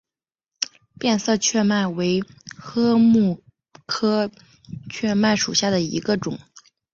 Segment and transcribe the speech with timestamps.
[0.97, 2.23] 变色雀麦为
[2.57, 3.39] 禾本
[3.85, 4.31] 科
[4.89, 6.39] 雀麦属下的一个种。